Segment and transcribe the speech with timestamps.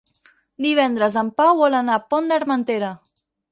[0.65, 2.93] Divendres en Pau vol anar al Pont d'Armentera.